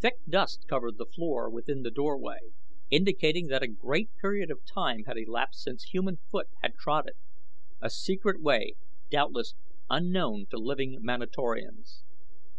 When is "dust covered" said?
0.26-0.96